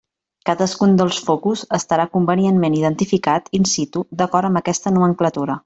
[0.49, 5.59] Cadascun dels focus estarà convenientment identificat in situ d'acord amb aquesta nomenclatura.